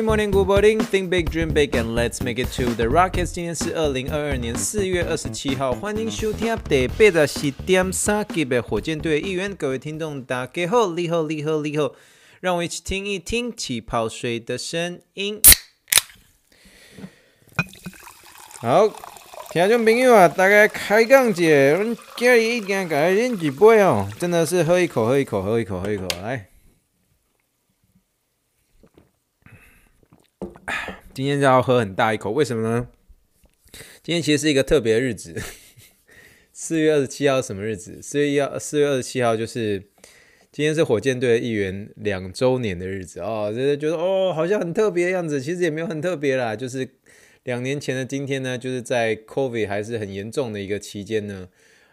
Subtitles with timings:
[0.00, 0.80] Morning, morning, good morning.
[0.80, 3.32] Think big, dream big, and let's make it to the Rockets.
[3.32, 9.54] 今天是二零二二年四月二十七号，欢迎收听第八十四点三集的火箭队一员。
[9.54, 11.92] 各位听众，大家好，你好，你好，你好，
[12.40, 15.42] 让我一起听一听气泡水的声音。
[18.62, 18.88] 好，
[19.52, 26.49] 听众朋友啊，大家开讲姐，我们今日一定要来饮一杯哦，真的是喝一口，喝一口，喝一口，喝一口，来。
[31.12, 32.88] 今天就要喝很大一口，为什么呢？
[34.02, 35.34] 今天其实是一个特别的日子，
[36.52, 38.00] 四月二十七号什么日子？
[38.00, 39.80] 四月一号，四月二十七号就是
[40.52, 46.88] 今天是火箭队的一员两周年的日子哦，就是觉得哦，好像很特别的样子，其实也没有很特别啦，就是
[47.42, 51.48] 两年前的今天呢，就是在 COVID 还是很严重的一个期间呢，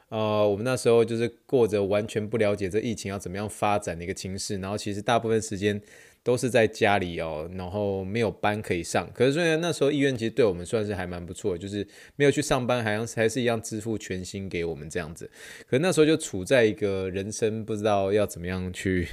[0.10, 5.82] 呃，我们那时候就是过着完全不了解这疫情要怎么样发展的一个情势，然后其实大部分时间。
[6.24, 9.10] 都是在家里哦，然后没有班可以上。
[9.14, 15.32] 可是虽然那时候医院其实对我们算是还蛮不错，就是没有去上班，好像还是一样支付全薪给我们这样子。
[15.70, 19.08] 可那时候就处在一个人生不知道要怎么样去，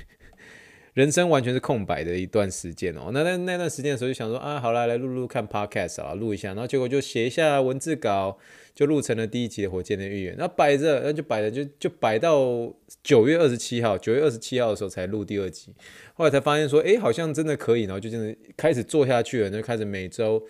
[0.94, 3.10] 人生完全是空白的一段时间哦。
[3.12, 6.48] 那那那段时间的时候就想说啊，好啦，来录录看 podcast 啊，录一下。
[6.48, 8.38] 然后结果就写一下文字稿。
[8.74, 15.72] 就录成了第一集的火箭的预言，那摆着，那就摆着，就就摆到九月二十七号，九月二十七号的时候才录第二集，
[16.14, 20.42] 后来才发现说，哎，好像真的可以，然后就真的开始做下去了，就开始每周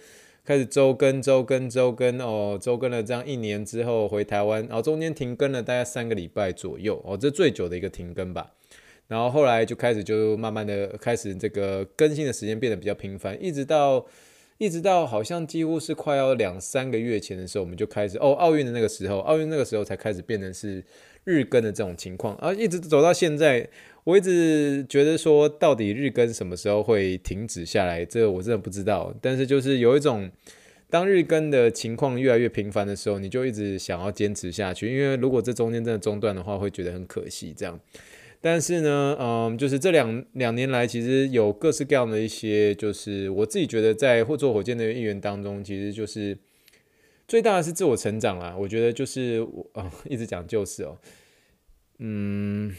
[0.42, 8.52] 开始周更、周更、周更，哦，周更了这样一年之后回台湾，然后中间停更了大概三个礼拜左右，哦，这最久的一个停更吧，
[9.08, 14.06] 然后后来就开始就慢慢的开始这个更新的时间变得比较频繁，一直到。
[14.56, 20.82] 一直到好像几乎是快要两三个月前的时候，我们就开始哦，奥运的那个时候，奥运那个时候才开始变成是
[21.24, 23.68] 日更的这种情况，而、啊、一直走到现在，
[24.04, 28.04] 我一直觉得说，到底日更什么时候会停止下来？
[28.04, 29.12] 这个我真的不知道。
[29.20, 30.30] 但是就是有一种，
[30.88, 37.52] 当日更的情况越来越频繁的时候，你就一直想要坚持下去，因为如果这中间真的中断的话，会觉得很可惜。
[37.56, 37.78] 这样。
[38.46, 46.36] 但是呢，嗯，就是这两两年来，其实有各式各样的一些，就是我自己觉得在或做火箭的一员当中，其实就是
[47.26, 48.54] 最大的是自我成长啦。
[48.54, 50.98] 我觉得就是我啊，一直讲就是哦，
[52.00, 52.76] 嗯，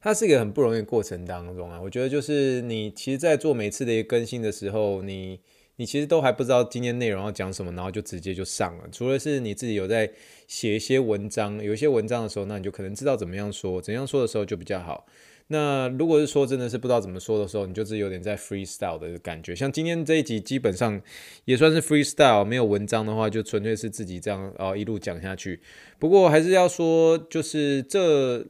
[0.00, 1.80] 它是一个很不容易的过程当中啊。
[1.82, 5.40] 我觉得就是你其实，在做每次的一个更新的时候，你。
[5.80, 8.84] 你其实都还不知道今天内容要讲什么，然后就直接就上了。
[8.92, 10.12] 除了是你自己有在
[10.46, 15.06] 写一些文章，有一些文章的时候，那你就可能知道怎么样说，怎样说的时候就比较好。
[15.46, 19.56] 那如果是说真的是不知道怎么说的时候，你就是有点在 freestyle 的感觉。
[19.56, 21.00] 像今天这一集基本上
[21.46, 25.58] 也算是 freestyle，没有文章的话就纯粹是自己这样哦一路讲下去。
[25.98, 28.46] 不过还是要说，就是这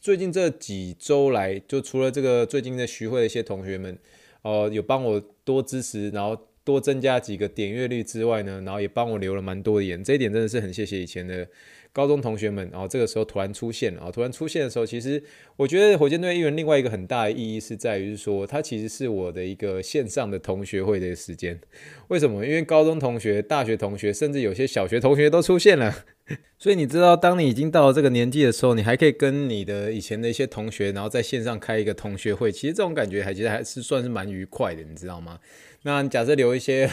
[0.00, 3.98] 最近这几周来，就除了这个最近在徐汇的一些同学们，
[4.40, 6.46] 呃，有帮我多支持，然后。
[6.70, 11.46] 多增加几个点阅率之外呢，然后也帮我留了蛮多言，这一点真的是很谢谢以前的
[11.92, 12.68] 高中同学们。
[12.70, 15.22] 然后这个时候突然出现了，突然出现的时候，其实
[15.56, 21.60] 我觉得火箭队议员另外一个很大的意义是在于是说，它其实是我的一个线上的同学会的时间。
[22.08, 22.46] 为什么？
[22.46, 26.04] 因为高中同学、大学同学，甚至有些小学同学都出现了。
[26.58, 35.38] 所以你知道，当你已经到了这个年纪的时候，你还可以跟你的以前的一些同学，然后在线上开一个同学会，其实这种感觉还其实还是算是蛮愉快的，你知道吗？
[35.82, 36.90] 那假设留一些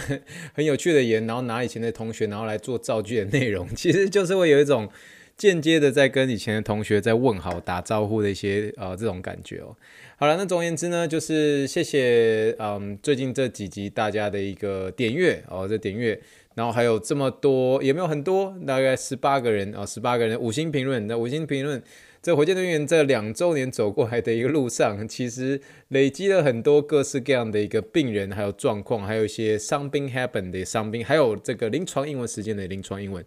[0.53, 4.87] 很有趣的言，然后拿以前的同学，然后来做造句的内容，其实就是会有一种
[5.35, 9.75] 间接的在跟以前的同学在问好、打招呼的一些呃这种感觉哦。
[10.15, 16.19] 好了，那总而言之呢，就是谢谢嗯最近这几集大家的一个点阅哦，这点阅，
[16.57, 21.79] 然后还有这么多也没有很多，大概十八个人啊，十八个人五星评论，那五星评论。
[22.19, 33.23] 这火箭队员这两周年走过来的一个路上，其实累积了很多各式各样的一个病人，还有状况，还有一些伤兵 happen 的伤兵还有这个临床英文时间的临床英文。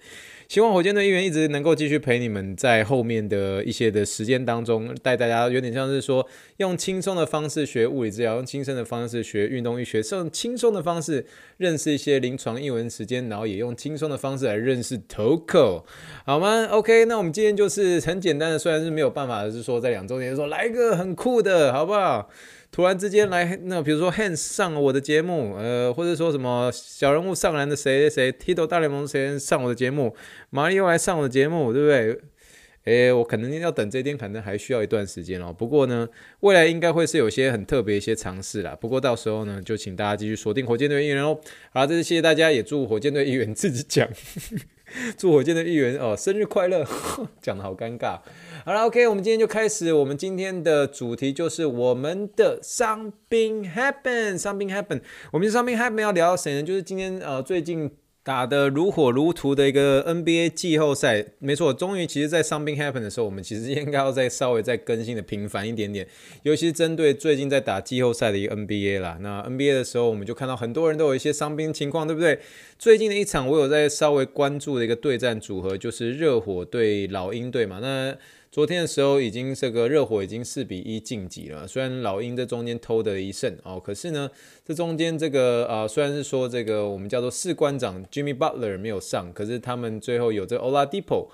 [0.50, 6.26] 希望火箭队一员一直能够继续陪你们，在后面的一些的时间当中，带大家有点像是说，
[6.56, 11.24] 用轻松的方式学物理治疗，用轻松的方式学运动医学，用轻松的方式
[11.58, 15.84] 认识一些临床英文时间，然后也用轻松的方式来认识 TOCO，
[16.26, 22.28] 好吗？OK，那我们今天就是很简单的，虽然是没有办法是说在两周年的时候来一个很酷的，好不好？
[22.72, 30.14] 突然之间来，那比如说 Hans 上了我的节目，呃，或者说什么小人物上篮的谁谁谁，Tito 大联盟谁上我的节目，
[30.50, 32.20] 马里又来上我的节目，对不对？
[32.84, 35.52] 诶，我可能要等这一天，可能还需要一段时间哦。
[35.52, 36.08] 不过呢，
[36.40, 38.74] 未来应该会是有些很特别一些尝试啦。
[38.80, 41.38] 不过到时候呢，就请大家继续锁定火箭队议员哦。
[41.74, 44.08] 好，这次谢谢大家，也祝火箭队议员自己讲，
[45.16, 46.84] 祝火箭的议员哦，生日快乐，
[47.40, 48.18] 讲得好尴尬。
[48.64, 55.02] 好了，OK，我们今天就开始，我们今天的主题就是我们的 Something Happen，Something Happen。
[55.32, 56.62] 我们 Something Happen 要聊谁呢？
[56.62, 57.90] 就是今天呃最近。
[58.22, 66.06] 打得如火如荼的一个 NBA 季后赛，没错，终于其实，在 something happen 的时候，我们其实应该要再稍微再更新的频繁一点点，
[66.42, 69.18] 尤其是针对最近在打季后赛的一个 NBA 啦。
[69.22, 72.38] 那 NBA 的时候，我们就看到很多人都有一些伤兵情况，对不对？
[72.78, 77.78] 最近的一场，我有在稍微关注的一个对战组合，就是热火对老鹰队嘛。
[77.80, 78.14] 那
[78.50, 81.68] 昨天的时候，已经这个热火已经四比一晋级了。
[81.68, 84.28] 虽然老鹰在中间偷得一胜哦，可是呢，
[84.64, 91.28] 这中间这个啊、虽然是说这个我们叫做士官长 Jimmy Butler 没有上，可是他们最后有这 Oladipo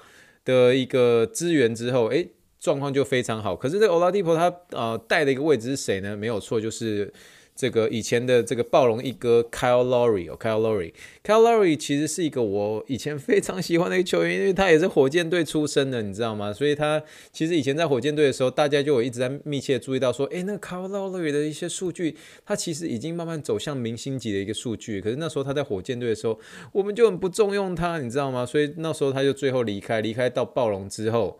[0.44, 2.28] 的一个支援之后，诶，
[2.60, 3.56] 状况就非常好。
[3.56, 6.14] 可是这个 Oladipo 他呃带的一个位置是谁呢？
[6.14, 7.10] 没有错，就是。
[7.56, 16.52] 这个以前的这个暴龙一哥 Kyle Lowry 哦，Kyle Lowry，Kyle Lowry 其实是一个我以前非常喜欢的一个球员，因为他也是火箭队出身的，你知道吗？
[16.52, 22.14] 所以他其实以前在火箭队的时候，大家就有一直在密切注意到说，诶，那 Kyle Lowry 的一些数据，
[22.44, 25.00] 他其实已经慢慢走向明星级的一个数据。
[25.00, 26.38] 可是那时候他在火箭队的时候，
[26.72, 28.44] 我们就很不重用他，你知道吗？
[28.44, 31.38] 所以那时候他就最后离开，离开到暴龙之后，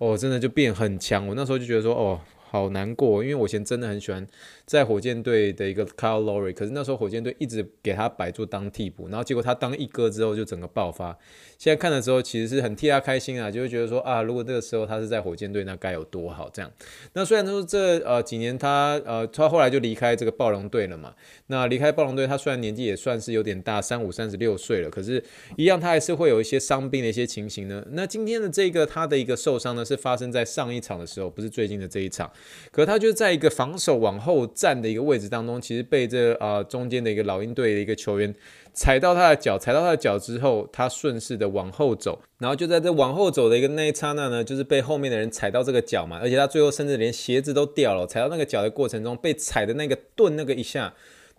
[0.00, 1.26] 哦，真的就变很强。
[1.26, 2.20] 我那时候就觉得说，哦。
[2.48, 4.26] 好难过，因为我以前真的很喜欢
[4.64, 11.18] 在火箭队的一个 Kyle Lowry，可是那时候火箭队一直给他摆住当替补，然后结果他当一哥之后就整个爆发。
[11.58, 16.70] 现在看的时候其实是很替他开心啊，就会觉得说啊，如果那个时候他是在火箭队，那该有多好这样。
[17.14, 21.14] 那虽然说这呃几年他呃他后来就离开这个暴龙队了嘛，
[21.48, 25.22] 那离开暴龙队，他虽然年纪也算是有点大，三五三十六岁了，可是
[25.56, 27.84] 一样他还是会有一些伤病的一些情形呢。
[27.90, 32.30] 那今天的这个他的一个受伤呢，是发生在上一场的时候，不是最近的这一场。
[32.70, 38.34] 可是他就在一个防守往后站的一个位置当中，其实被这啊、呃、中间的一个老鹰队的一个球员
[38.72, 50.92] 踩到他的脚，踩到他的脚之后，他顺势的往后走，然后就在这往后走的一个那一刹那呢，就是被后面的人踩到这个脚嘛，而且他最后甚至连鞋子都掉了，踩到那个脚的过程中，被踩的那个顿那个一下，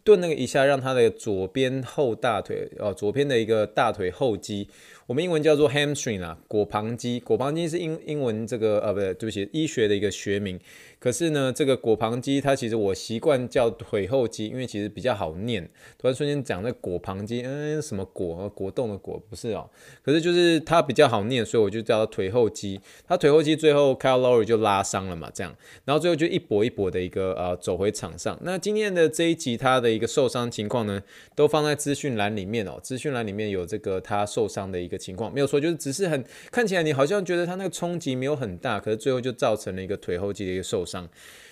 [0.03, 4.69] 顿那个一下，让他的左边后大腿哦，左边的一个大腿后肌。
[5.07, 10.59] 我们英文叫做 hamstring 啊，果旁肌，果旁肌是英英文这个呃，不对，对不起，医学的一个学名。
[10.99, 15.63] 可是呢，这个果旁肌它其实我习惯叫腿后肌，因为其实比较好念。
[15.97, 18.49] 突然瞬间讲那果旁肌，嗯，什么果？
[18.49, 19.69] 果冻的果不是哦。
[20.03, 22.81] 可是就是它比较好念，所以我就叫它腿后肌。
[23.07, 25.55] 它腿后肌最后 Kyle Lowry 就拉伤了嘛，这样，
[25.85, 28.37] 然后最后就一搏一搏的一个呃走回场上。
[28.41, 31.01] 那今天的这一集他的一个受伤情况呢，
[31.33, 34.96] 都放在资讯栏里面哦，资讯栏里面有这个他受伤的一个。
[34.97, 41.07] 情况没有错，就是只是很看起来，你好像觉得他那个冲击没有很大，可是最后就造成了一个腿后肌的一个受伤。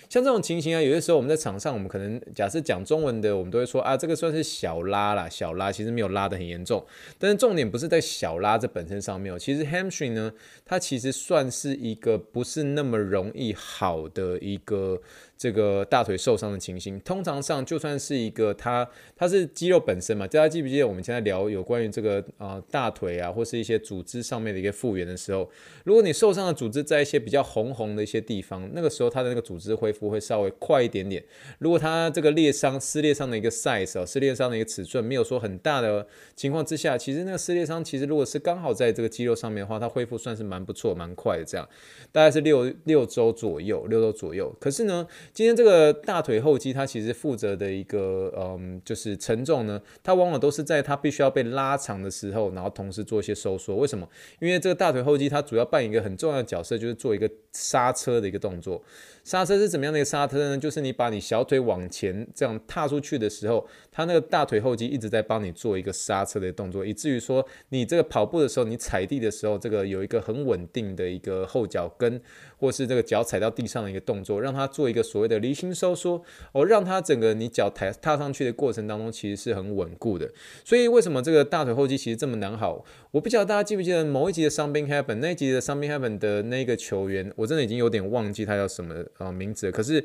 [0.08, 6.84] 像这种情形啊，有些时候我们在场上，我们可能假设讲中文的，我们都会说啊，这个算是小拉啦，小拉其实没有拉得很严重。
[7.18, 10.32] 但是重点不是在小拉这本身上面，其实 hamstring 呢，
[10.64, 15.00] 它其实算是一个不是那么容易好的一个。
[15.36, 25.48] 这个大腿受伤的情形，通常上就算是一个它，它是肌肉本身嘛，大家记不记得我们现在聊有关于这个、呃、大腿啊，或是一些组织上面的一个复原的时候，
[25.84, 31.22] 如果你受伤的组织在一些比较红红的一些地方，那个时候它的那个组织恢复会稍微快一点点。
[31.58, 41.68] 如果它这个裂伤撕裂伤的一个 size 哦，撕裂伤的一个尺寸没有说很大的情况之下，其实那个撕裂伤其实如果是刚好在这个肌肉上面的话，它恢复算是蛮不错、蛮快的，这样
[42.10, 44.54] 大概是六六周左右，六周左右。
[44.58, 53.76] 可是呢，今天这个大腿后肌，它其实负责的一个，嗯，就是承重呢，它往往都是在它必须要被拉长的时候，然后同时做一些收缩。
[53.76, 54.08] 为什么？
[54.40, 58.82] 因为这个大腿后肌它主要扮演一个很重要的角色，就是做一个刹车的一个动作。
[59.24, 60.56] 刹车是怎么样的一个刹车呢？
[60.58, 72.20] 就是你把你小腿往前这样踏出去的时候，它那个大腿后肌一直在帮你做一个刹车的动作，以至于说你这个跑步的时候，你踩地的时候，这个有一个很稳定的一个后脚跟。
[72.58, 76.22] 或是这个脚踩到地上的一个动作，让它做一个所谓的离心收缩，
[76.52, 80.30] 哦，让它整个你脚抬踏上去的过程当中，其实是很稳固的。
[80.64, 82.84] 所以为什么这个大腿后肌其实这么难好？
[83.10, 89.72] 我不晓得大家记不记得某一集的 Something Happen 那一集的 Something Happen 的那个球员，我真的已经有点忘记他叫什么呃名字了。
[89.72, 90.04] 可是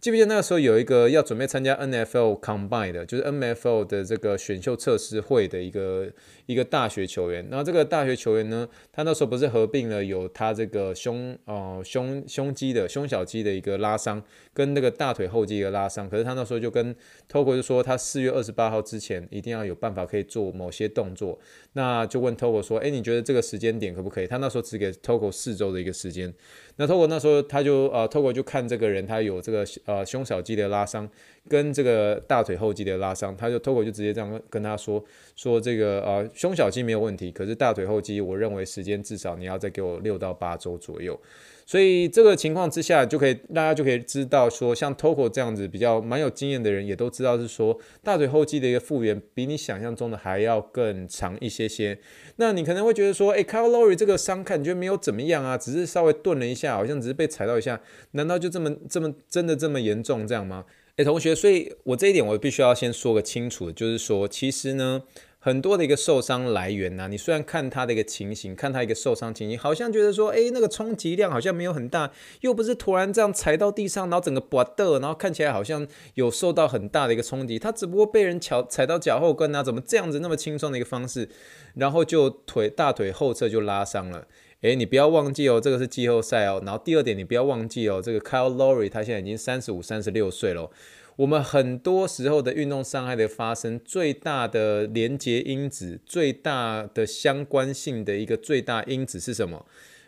[0.00, 6.10] 记不记得那个时候有一个要准备参加 NFL Combine 的，就是 NFL 的这个选秀测试会的一个
[6.46, 7.46] 一个大学球员。
[7.50, 14.22] 然后这个大学球员呢，他那时候不是合并了有他这个胸呃胸胸肌的胸小肌的一个拉伤，
[14.54, 16.08] 跟那个大腿后肌的拉伤。
[16.08, 16.96] 可是他那时候就跟
[17.30, 21.38] Togo 就说，他四月二十八号之前一定要有办法可以做某些动作。
[21.74, 24.26] 那就问 Togo 说，哎，你觉得这个时间点可不可以？
[24.26, 26.32] 他那时候只给 Togo 四周的一个时间。
[26.76, 31.08] 那透过那时候他就呃透过就看这个人他有这个呃胸小肌的拉伤
[31.50, 35.04] 跟这个大腿后肌的拉伤，他就 Togo 就直接这样跟他说
[35.34, 41.20] 说这个呃胸小肌没有问题，可是大腿后肌我认为时间至少你要再给我六到八周左右。
[41.66, 51.98] 所以这个情况之下，就可以大家就可以知道说，像 Toko 这样子比较蛮有经验的人，也都知道是说大腿后肌的一个复原比你想象中的还要更长一些些。
[52.36, 57.80] 那你可能会觉得说，诶，Kyle Lowry 这个伤看觉没有怎么样啊，只是稍微顿了一下，好像只是被踩到一下，
[58.12, 60.64] 难道就这么这么真的这么严重这样吗？
[61.00, 65.02] 诶，同学，所以我这一点我必须要先说个清楚，就是说其实呢。
[65.42, 81.26] 很多的一个受伤来源呐、啊，你虽然看他的一个情形，看他一个受伤情形，好像觉得说，诶，那个冲击量好像没有很大，又不是突然这样踩到地上，然后整个拔的，然后看起来好像有受到很大的一个冲击，他只不过被人脚踩到脚后跟啊，怎么这样子那么轻松的一个方式，
[81.72, 84.26] 然后就腿大腿后侧就拉伤了。
[84.62, 86.60] 诶，你不要忘记哦，这个是季后赛哦。
[86.66, 90.70] 然后第二点，你不要忘记哦，这个 Kyle Lowry 他现在已经三十五、三十六岁了。
[91.16, 99.66] 我们很多时候的运动伤害的发生，最大的连接因子、最大的相关性的一个最大因子是什么？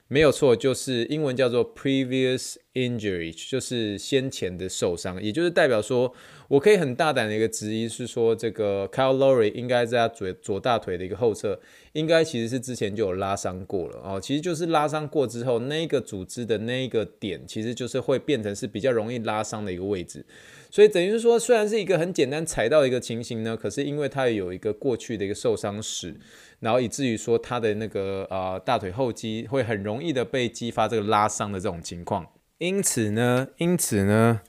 [0.08, 6.12] 没有错，就是英文叫做 previous injury，就是先前的受伤，也就是代表说，
[6.48, 11.60] 我可以很大胆的一个质疑是说，这个 Kyle Lowry 应该在他左左大腿的一个后侧，
[11.92, 20.24] 应该其实是之前就有拉伤过了哦，其实就是拉伤过之后，那个组织的那一个点，其实就是会变成是比较容易拉伤的一个位置。
[20.70, 26.14] 所以等于说，虽然是一个很简单踩到的一个情形呢，可是因为它有一个过去的一个受伤史，
[26.60, 32.26] 然后以至于说他的那个呃大腿后肌会很容易的被激发这个拉伤的这种情况。
[32.62, 34.40] 因此呢，因此呢，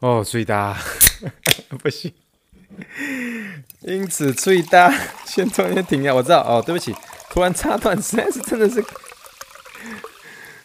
[0.00, 0.78] 哦，最大
[1.82, 2.12] 不行，
[3.80, 4.92] 因此最大
[5.24, 6.94] 先中间停下，我知道哦，对不起，
[7.30, 8.84] 突然插断，实在是真的是。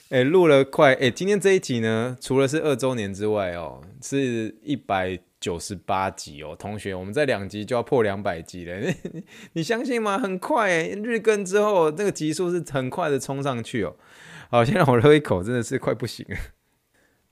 [0.10, 6.54] 哎，录了快哎，今天这一集呢，除了是二周年之外哦，是一百九十八集哦。
[6.60, 10.20] 同学，我们在两集就要破两百集了，你，你相信吗？
[10.20, 13.96] 很快哎，日更之后那个集数是很快的冲上去哦。
[14.50, 16.36] 好，先让我喝一口，真的是快不行了。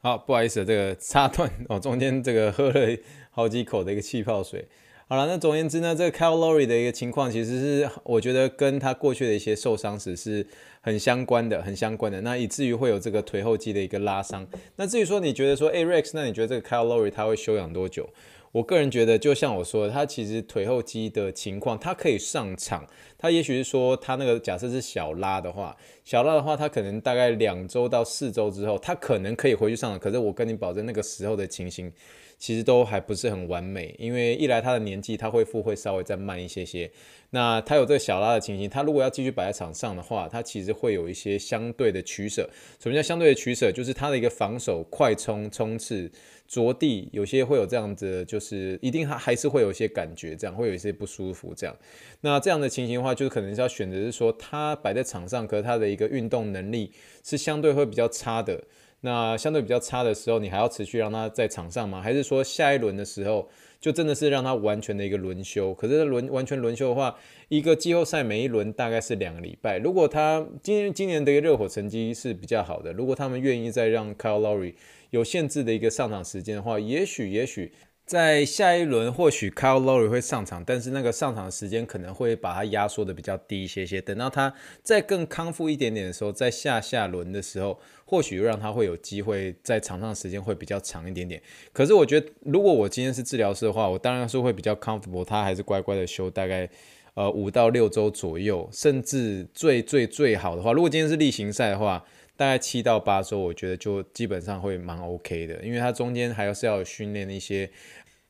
[0.02, 2.98] 好，不好意思，这个插断哦，中间这个喝了
[3.32, 4.66] 好几口的一个气泡水。
[5.10, 10.48] 好了，那总而言之呢，这个 Calorie 的一个情况，其实是我觉得跟他过去的一些受伤史是
[10.80, 12.22] 很相关的，很相关的。
[12.22, 14.48] 那以至于会有这个腿后肌的一个拉伤。
[14.78, 18.08] 那至于说你觉得说，哎，Rex，那你觉得这个 Calorie 他会休养多久？
[18.52, 22.88] 我个人觉得，就像我说的，他其实腿后肌的情况，他可以上场。
[23.18, 30.00] 他也许是说，他那个假设是小拉的话，小拉的话，他可能大概两周到四周之后，他可能可以回去上场。
[30.00, 31.92] 可是我跟你保证，那个时候的情形。
[32.40, 36.90] 其实都还不是很完美，因为一来他的年纪，他恢复会稍微再慢一些些。
[37.32, 42.50] 那他有这个小拉的情形，他如果要继续摆在场上的话，他其实会有一些相对的取舍。
[42.82, 43.70] 什么叫相对的取舍？
[43.70, 46.10] 就是他的一个防守、快冲、冲刺、
[46.50, 51.54] 着地，有些会有这样子，就是一定还还是会有一些感觉，这样会有一些不舒服。
[51.56, 51.76] 这样，
[52.22, 56.92] 那这样的情形的话，就是可能是要选择是说，他摆在场上，可是他的一个运动能力
[57.24, 58.64] 是相对会比较差的。
[59.02, 62.02] 那相对比较差的时候，你还要持续让他在场上吗？
[62.02, 63.48] 还是说下一轮的时候
[63.80, 65.74] 就真的是让他完全的一个轮休？
[65.74, 67.18] 可是轮完全轮休的话，
[67.48, 69.78] 一个季后赛每一轮大概是两个礼拜。
[69.78, 74.74] 如果他今今年的一个热火成绩是比较好的，如果他们愿意再让 Kyle Lowry
[75.12, 77.72] 有限制的一个上场时间的话，也许也许。
[78.10, 84.02] 在下一轮，或许 Kyle Lowry 会上场，但是那个上场时间可能会把它压缩的比较低一些些。
[84.02, 84.52] 等到他
[84.82, 91.40] 再更康复一点点的时候，在下下轮的时候，或许让他会有机会在场上时间会比较长一点点。
[91.72, 96.68] 可是我觉得，如果我今天是治疗师的话，我当然是会比较 comfortable，他还是乖乖的休大概
[97.14, 102.04] 呃五到六周左右，甚至最最最好的话，如果今天是例行赛的话。
[102.40, 107.70] 大概七到八周，我觉得就基本上会蛮 OK 的，因为它中间还要是要训练一些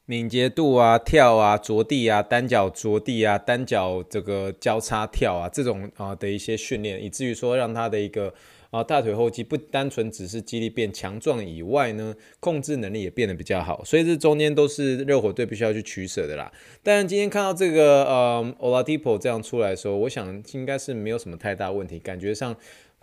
[0.08, 8.34] 敏捷度啊、跳啊、着地啊、单脚着地啊、单脚这个交叉跳啊这种啊的一些训练，以至于说让他的一个
[8.72, 16.52] 啊大腿后肌不单纯只是肌力变强壮以外呢，控制能力也变得比较好，所以这中间都是热火队必须要去取舍的啦。
[16.82, 22.56] 但今天看到这个呃 Oladipo 这样出来的时候，我想应该是没有什么太大问题，感觉上。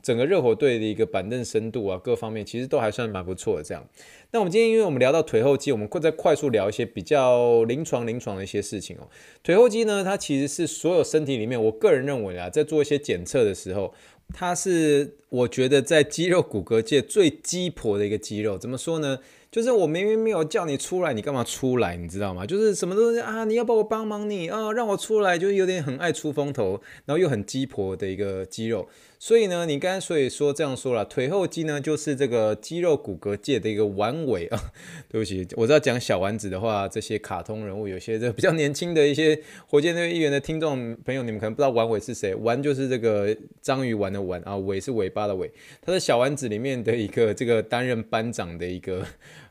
[0.07, 3.63] 整个热火队的一个板凳深度啊，各方面其实都还算蛮不错的。
[3.65, 3.85] 这样，
[4.31, 9.09] 那我们今天因为我们聊到腿后肌，我们会再快速聊一些比较临床临床的一些事情哦。
[9.43, 13.93] 腿后肌呢，它其实是所有身体里面，我个人认为啊，在做一些检测的时候，
[14.33, 18.57] 它是我觉得在肌肉骨骼界最鸡婆的一个肌肉。
[18.57, 19.19] 怎么说呢？
[19.51, 21.97] 就是我明明没有叫你出来，你干嘛出来？
[21.97, 22.45] 你知道吗？
[22.45, 23.45] 就是什么东西啊？
[23.45, 28.87] 你要帮我帮忙你啊，让我出来，就是有点很爱出风头，然后又很鸡婆的一个肌肉。
[29.19, 34.61] 所以呢，你刚才所以说这样说了，腿后肌呢就是这个肌肉骨骼界的一个丸尾啊。
[35.09, 42.35] 对不起，我知道讲小丸子的话，这些卡通人物有些这比较年轻的一些火箭队议员的听众朋友，你们可能不知道丸尾是谁。
[42.35, 49.05] 丸就是这个章鱼丸的丸啊，尾是尾巴的尾，他是小丸子里面的一个这个担任班长的一个。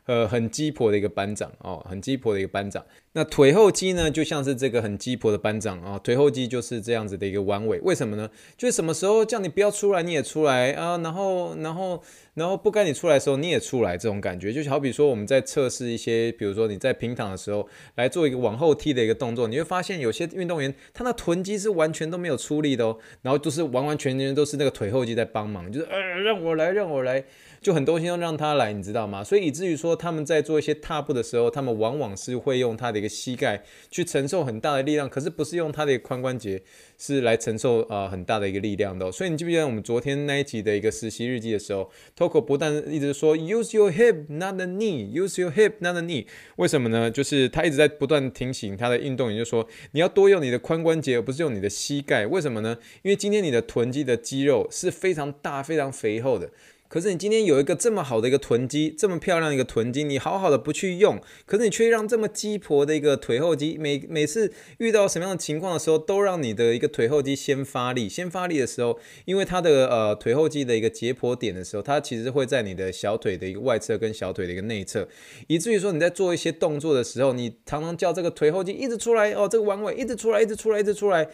[0.06, 2.84] 呃，很鸡婆的一个班长哦，很鸡婆的一个班长。
[3.12, 7.80] 那腿后肌呢，就像是这个很鸡婆的班长啊、哦，腿后肌就是这样子的一个弯尾。
[7.80, 8.30] 为什么呢？
[8.56, 12.02] 就是什么时候叫你不要出来，你也出来啊，然后，然后，
[12.34, 27.24] 然后不该你出来的时候，你也出来，这种感觉，就好比说我们在测试一些，比如说你在平躺的时候来做一个往后踢的一个动作，你会发现有些运动员他那臀肌是完全都没有出力的哦，然后都是完完全全都是那个腿后肌在帮忙，就是呃，让我来，让我来。
[27.60, 29.24] 就很多东西都让他来，你知道吗？
[29.24, 36.62] 所以以至于说他们在做一些踏步的时候，他们往往是会用他的一个膝盖去承受很大的力量，可是不是用他的髋关节
[36.98, 39.10] 是来承受呃很大的一个力量的。
[39.10, 47.10] 所以你记不记得我们昨天那一集的一个实习日记的时候，Toko 不但一直说 use your hip not the knee，use your hip not the knee，为什么呢？
[47.10, 52.26] 就是他一直在不断提醒他的运动员，就说你要多用你的髋关节，而不是用你的膝盖。
[52.26, 52.76] 为什么呢？
[53.02, 56.50] 因为今天你的臀肌的肌肉是非常大、非常肥厚的。
[56.88, 75.08] 可是你今天有一个这么好的一个臀肌，这么漂亮的一个臀肌，你好好的不去用，可是你却让这么鸡婆的一个腿后肌，每每次遇到什么样的情况的时候，都让你的一个腿后肌先发力，先发力的时候，因为它的呃腿后肌的一个结剖点的时候，它其实会在你的小腿的一个外侧跟小腿的一个内侧，
[75.48, 81.28] 以至于说你在做一些动作的时候，你常常叫这个腿后肌一直出来哦，这个弯尾一直出来，一直出来，一直出来。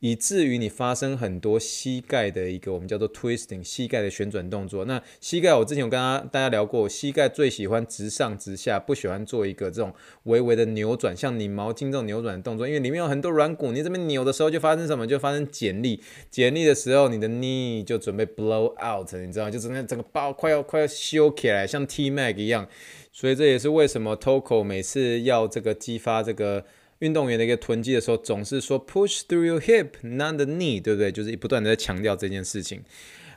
[0.00, 4.84] 以至于你发生很多膝盖的一个我们叫做 twisting 膝盖的旋转动作。
[4.86, 15.06] 那膝盖我之前有跟大家聊过，膝盖最喜欢直上直下，不喜欢做一个这种微微的扭转，像拧毛巾这种扭转的动作，因为里面有很多软骨，你这边扭的时候就发生什么？
[15.06, 19.50] 就发生剪力，剪力的时候你的 knee 就准备 blow out，你知道吗？
[19.50, 22.66] 就整个整个包快要快要修起来，像 T Mac 一样。
[23.12, 26.64] 所以这也是为什么 Toko 每次要这个激发这个。
[27.00, 31.12] 运动员的一个臀肌的时候，总是说 push through your hip, not the knee，对不对？
[31.12, 32.82] 就是不断的在强调这件事情。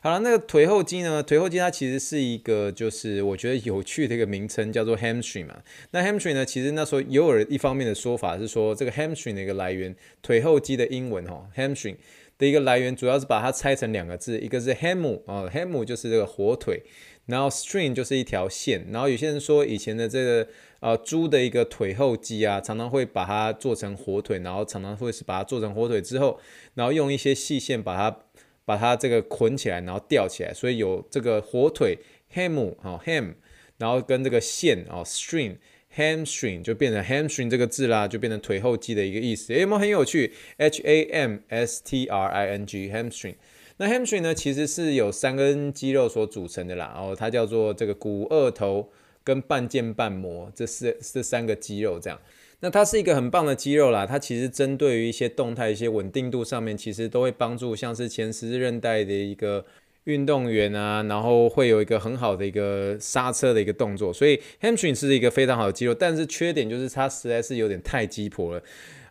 [0.01, 1.23] 好了，那个腿后肌呢？
[1.23, 5.61] 腿后肌它其实是一个，就是我觉得有趣的一个名称，叫做 hamstring 嘛。
[5.91, 11.95] 那 hamstring 呢，其实那时候也有一方面的说法是说，这个 hamstring 的一个来源，腿后肌的英文哈，hamstring
[12.37, 16.83] 的一个来源，主要是把它拆成两个字，一个是 ham 啊，ham 就是这个火腿，
[17.25, 20.47] 然后 string 就是一条线，然后有些人说以前的这个。
[20.83, 26.37] 呃，猪的一个腿后肌啊，常常会把它做成火腿，然后常常会是把它做成火腿之后，
[26.73, 28.19] 然后用一些细线把它
[28.65, 31.97] 把它这个捆起来，然后吊起来，所以有这个火腿
[32.33, 33.35] ham 啊 ham，
[33.77, 35.55] 然后跟这个线啊 string
[35.95, 43.35] hamstring 就变成 hamstring 这个字啦，就变成腿后肌的一个意思，有没有很有趣？H A M S T R I N G hamstring，
[43.77, 48.89] 那 hamstring 呢，其实是有三根肌肉所组成的啦，然后它叫做这个股二头。
[49.25, 52.19] 跟半腱半膜，这是这三个肌肉这样，
[52.59, 54.05] 那它是一个很棒的肌肉啦。
[54.05, 59.65] 它其实针对于一些动态、一些稳定度上面，其实都会帮助像是前十字韧带的一个
[60.05, 64.11] 运动员啊，然后会有一个很好的一个刹车的一个动作。
[64.13, 68.63] 所以 hamstring 是一个非常好的肌肉，但是缺点就是它实在是有点太鸡婆了。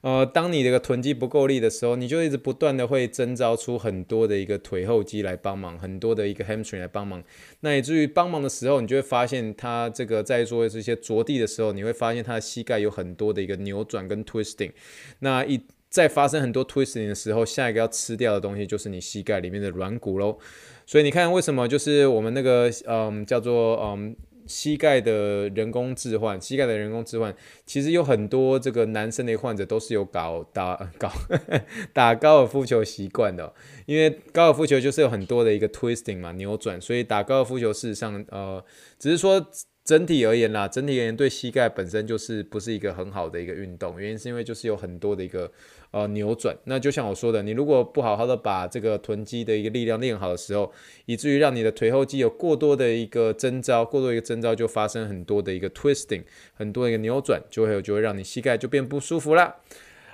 [0.03, 7.23] 呃，当你这个臀肌不够力的时候，你就一直不断的会征召出很多的一个腿后肌来帮忙，很多的一个 hamstring 来帮忙。
[7.61, 14.73] 那以至于帮忙的时候，你就会发现它这个在做这些着地的时候，你会发现它的膝盖有很多的一个扭转跟 twisting。
[15.21, 20.37] 那一在发生很多 twisting 的时候，下一个要吃掉的东西就是你膝盖里面的软骨喽。
[20.87, 24.17] 所以你看为什么就是我们那个嗯叫做嗯。
[24.45, 27.33] 膝盖的人工置换，膝盖的人工置换，
[27.65, 31.11] 其实有很多这个男生的患者都是有搞打 搞
[31.93, 33.55] 打高尔夫球习惯的，
[33.87, 38.63] 因为高尔夫球就是有很多的一个 twisting 嘛，扭转，所以打高尔夫球事实上呃，
[38.99, 39.47] 只是说。
[39.85, 45.51] 整体而言啦，整体而言对膝盖本身就是不是一个很好的一个运动，原因是因为就是有很多的一个
[45.93, 46.57] 呃扭转。
[46.65, 50.73] 那就像我说的，你如果不好好的把这个臀肌的一个力量练好的时候，
[51.07, 56.25] 以至于让你的腿后肌有过多的一个征兆，过多一个征兆就发生很多的一个 twisting，
[56.55, 59.55] 很多的一个扭转，就会有就会让你膝盖就变不舒服啦。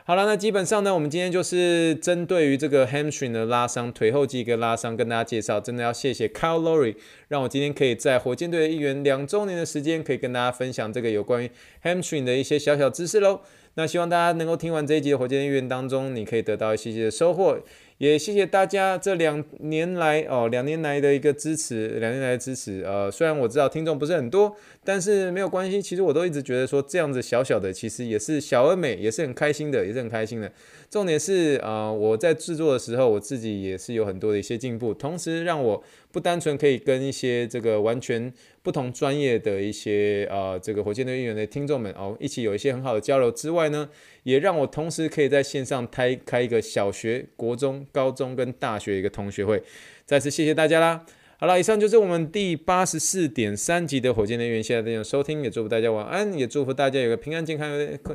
[0.04, 5.60] 好了，那基本上呢，我们今天就是针对于这个 hamstring 的拉伤，腿后肌一个拉伤，跟大家介绍。
[5.60, 6.96] 真的要谢谢 Kyle Lowry，
[7.28, 11.50] 让我今天可以在火箭队的一员两周年的时间，可以跟大家分享这个有关于
[11.84, 13.42] hamstring 的一些小小知识喽。
[13.78, 17.56] 那希望大家能够听完这一集的火箭队一员当中，你可以得到一些些的收获。
[17.98, 22.82] 也谢谢大家这两年来哦，两年来的一个支持，两年来的支持。
[22.84, 25.80] 呃，虽然我知道听众不是很多，但是没有关系。
[25.80, 30.50] 其实我都一直觉得说，这样子小小的，其实也是小而美，也是很开心的，也是很开心的。
[30.90, 38.32] 重点是，呃，我在制作的时候，我自己也是有很多的一些进步，同时让我不单纯可以跟一些这个完全
[38.68, 43.88] 不同专业的一些呃这个火箭队应援的听众们哦，一起有一些很好的交流之外呢。
[44.24, 49.62] 也让我同时可以在线上开开一个小学、国中、高中跟大学一个同学会，
[50.04, 51.06] 再次谢谢大家啦！
[51.38, 57.70] 好了，以上就是我们第八十四点三集的火箭队员，谢谢大家收听，也祝福大家晚安，也祝福大家有个平安健康、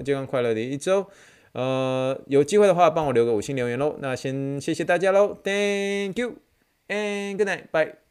[0.06, 1.04] 健康快乐的一周。
[1.54, 3.96] 呃，有机会的话，帮我留个五星留言喽。
[4.00, 6.36] 那先谢谢大家喽，Thank you
[6.90, 8.03] and good night，bye。